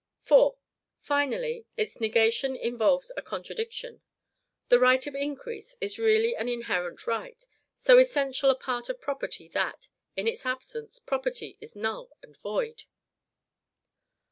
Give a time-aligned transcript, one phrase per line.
[0.23, 0.57] 4.
[0.99, 4.01] Finally, its negation involves a contradiction.
[4.69, 9.47] The right of increase is really an inherent right, so essential a part of property,
[9.49, 12.85] that, in its absence, property is null and void.